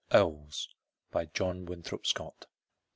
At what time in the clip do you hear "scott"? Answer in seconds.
2.07-2.47